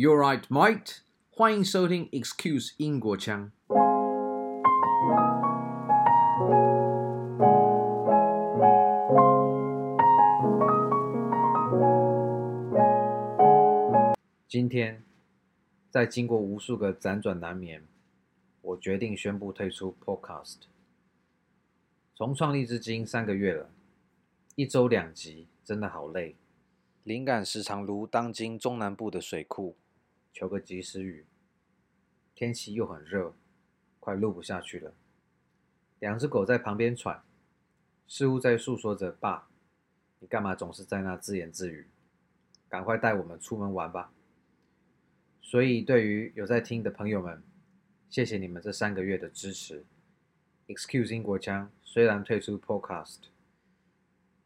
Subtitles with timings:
[0.00, 0.98] You're right, mate。
[1.28, 3.50] 欢迎收听 Excuse 英国腔。
[14.46, 15.02] 今天，
[15.90, 17.82] 在经过无数个辗转难眠，
[18.62, 20.58] 我决定宣布退出 Podcast。
[22.14, 23.68] 从创立至今三个月了，
[24.54, 26.36] 一周两集，真的好累。
[27.02, 29.74] 灵感时常如当今中南部的水库。
[30.38, 31.26] 求个及时雨，
[32.32, 33.34] 天气又很热，
[33.98, 34.94] 快录不下去了。
[35.98, 37.24] 两只狗在旁边喘，
[38.06, 39.48] 似乎在诉说着：“爸，
[40.20, 41.88] 你干嘛总是在那自言自语？
[42.68, 44.12] 赶快带我们出门玩吧。”
[45.42, 47.42] 所以，对于有在听的朋友们，
[48.08, 49.84] 谢谢你们这三个月的支持。
[50.68, 53.22] Excuse 英国腔，虽然退出 Podcast，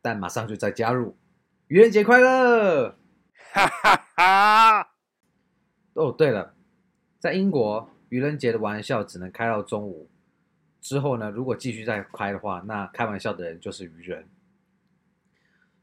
[0.00, 1.18] 但马上就再加入。
[1.66, 2.96] 愚人节快乐！
[3.52, 4.93] 哈哈哈。
[5.94, 6.54] 哦，对了，
[7.18, 10.08] 在英国，愚人节的玩笑只能开到中午。
[10.80, 14.28] 之后呢，如果继续再开的话，那开玩笑的人就是愚人。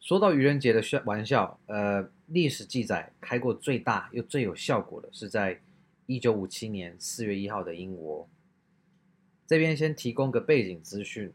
[0.00, 5.60] 说到愚人节的玩笑，呃，历史记载开过最大又最有效果的是在
[6.06, 8.28] 一九五七年四月一号的英国。
[9.46, 11.32] 这边先提供个背景资讯。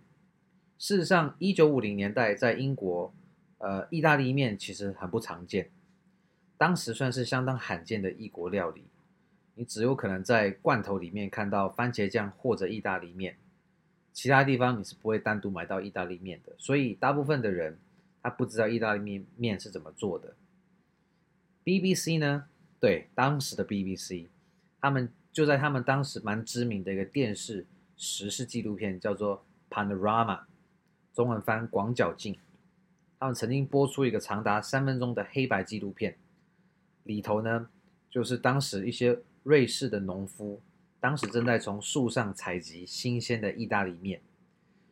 [0.77, 3.13] 事实上，一九五零年代在英国，
[3.59, 5.69] 呃，意大利面其实很不常见。
[6.57, 8.85] 当时算是相当罕见的异国料理，
[9.55, 13.37] 你只有可能在罐头里面看到番茄酱或者意大利面，
[14.13, 16.53] 其他地方你是不会单独买到意大利面的。
[16.57, 17.77] 所以大部分的人
[18.21, 20.35] 他不知道意大利面面是怎么做的。
[21.65, 22.45] BBC 呢？
[22.79, 24.27] 对，当时的 BBC，
[24.79, 27.65] 他们就在他们当时蛮知名的一个电视
[27.97, 30.39] 时事纪录片叫做《Panorama》，
[31.13, 32.37] 中文翻广角镜，
[33.19, 36.17] 他们曾经播出一个长达三分钟的黑白纪录片。
[37.03, 37.67] 里头呢，
[38.09, 40.61] 就是当时一些瑞士的农夫，
[40.99, 44.21] 当时正在从树上采集新鲜的意大利面，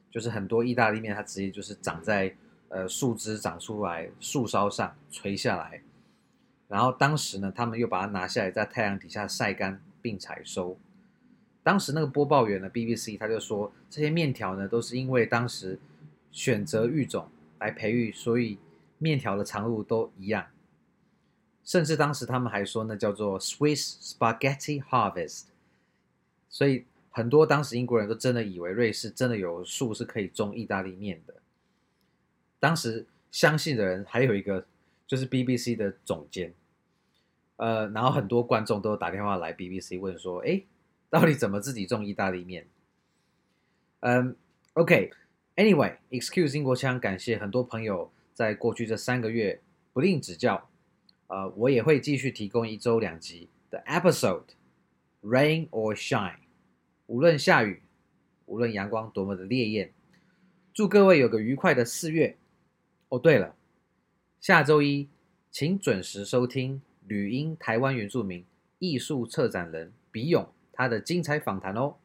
[0.09, 2.35] 就是很多意大利面它直接就是长在
[2.69, 5.81] 呃树枝长出来树梢上垂下来，
[6.67, 10.77] 然后当时呢，他们又把它拿下来在太阳底下晒干并采收。
[11.63, 15.79] 当时那个播报员呢，BBC 他就说这些面条呢都是因为当时
[16.31, 17.29] 选择育种
[17.59, 18.57] 来培育，所以
[18.97, 20.47] 面条的长度都一样。
[21.63, 25.43] 甚至当时他们还说那叫做 Swiss Spaghetti Harvest，
[26.49, 31.35] 所以很多当时英国人都真的以为瑞士真的有树是可以种意大利面的。
[32.59, 34.65] 当时相信的人还有一个
[35.05, 36.53] 就是 BBC 的总监，
[37.57, 40.63] 呃，然后很多观众都打电话来 BBC 问说，哎，
[41.09, 42.67] 到底怎么自己种意大利面？
[43.99, 44.35] 嗯
[44.73, 49.61] ，OK，Anyway，Excuse 英国腔，感谢很多朋友在过去这三个月
[49.93, 50.70] 不吝指教。
[51.31, 56.35] 呃，我也会继续提供一周两集的 episode，rain or shine，
[57.07, 57.81] 无论下雨，
[58.47, 59.93] 无论阳光多么的烈焰，
[60.73, 62.35] 祝各位有个愉快的四月。
[63.07, 63.55] 哦，对了，
[64.41, 65.07] 下周一
[65.49, 68.43] 请准时收听旅英台湾原住民
[68.79, 71.95] 艺术策展人比勇他的精彩访谈哦。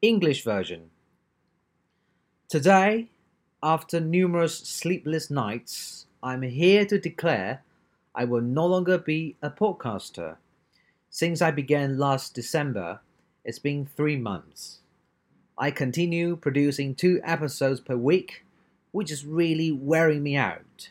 [0.00, 0.88] English version.
[2.48, 3.06] Today,
[3.60, 7.60] after numerous sleepless nights, I'm here to declare.
[8.14, 10.36] I will no longer be a podcaster.
[11.10, 13.00] Since I began last December,
[13.44, 14.80] it's been three months.
[15.56, 18.44] I continue producing two episodes per week,
[18.92, 20.90] which is really wearing me out.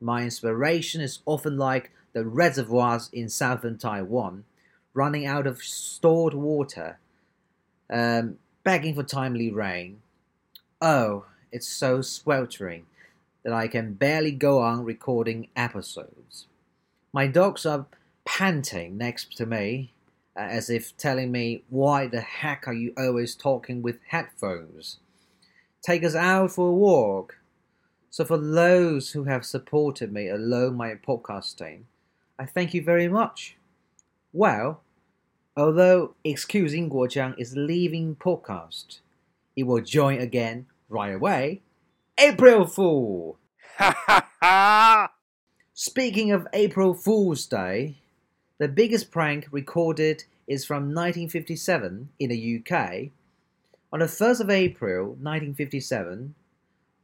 [0.00, 4.44] My inspiration is often like the reservoirs in southern Taiwan,
[4.94, 6.98] running out of stored water,
[7.90, 10.00] um, begging for timely rain.
[10.80, 12.86] Oh, it's so sweltering
[13.48, 16.48] that I can barely go on recording episodes.
[17.14, 17.86] My dogs are
[18.26, 19.94] panting next to me,
[20.36, 24.98] uh, as if telling me, Why the heck are you always talking with headphones?
[25.80, 27.38] Take us out for a walk.
[28.10, 31.84] So, for those who have supported me along my podcasting,
[32.38, 33.56] I thank you very much.
[34.30, 34.82] Well,
[35.56, 39.00] although excusing Chang is leaving podcast,
[39.56, 41.62] it will join again right away
[42.20, 43.38] April Fool!
[43.76, 45.12] Ha ha ha!
[45.72, 47.98] Speaking of April Fool's Day,
[48.58, 53.10] the biggest prank recorded is from 1957 in the UK.
[53.92, 56.34] On the 1st of April 1957,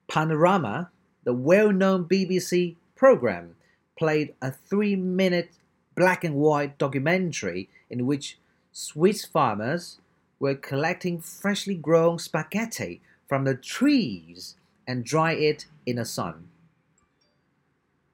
[0.09, 0.91] Panorama,
[1.23, 3.55] the well known BBC program,
[3.97, 5.53] played a three minute
[5.95, 8.37] black and white documentary in which
[8.73, 9.99] Swiss farmers
[10.41, 16.49] were collecting freshly grown spaghetti from the trees and dry it in the sun.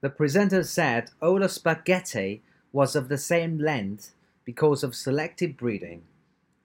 [0.00, 4.12] The presenter said all the spaghetti was of the same length
[4.44, 6.02] because of selective breeding.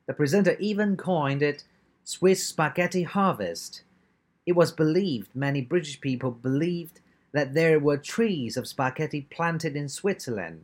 [0.07, 1.63] The presenter even coined it
[2.03, 3.81] Swiss Spaghetti Harvest.
[4.45, 9.89] It was believed many British people believed that there were trees of spaghetti planted in
[9.89, 10.63] Switzerland.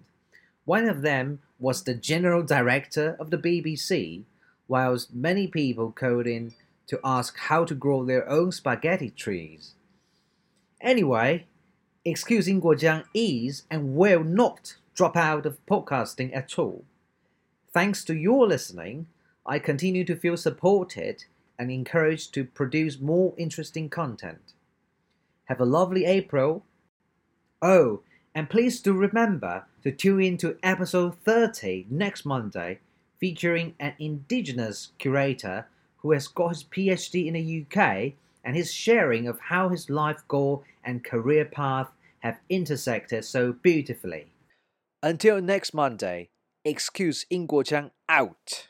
[0.64, 4.24] One of them was the general director of the BBC,
[4.68, 6.54] whilst many people called in
[6.88, 9.76] to ask how to grow their own spaghetti trees.
[10.82, 11.46] Anyway,
[12.04, 16.84] Excuse Guojiang is and will not drop out of podcasting at all.
[17.74, 19.08] Thanks to your listening,
[19.46, 21.26] I continue to feel supported
[21.58, 24.54] and encouraged to produce more interesting content.
[25.46, 26.66] Have a lovely April.
[27.62, 28.02] Oh,
[28.34, 32.80] and please do remember to tune in to episode 30 next Monday,
[33.20, 35.68] featuring an indigenous curator
[36.01, 38.13] who has got his PhD in the UK
[38.45, 41.89] and his sharing of how his life goal and career path
[42.21, 44.27] have intersected so beautifully.
[45.03, 46.29] Until next Monday,
[46.65, 48.69] excuse 英国腔 out.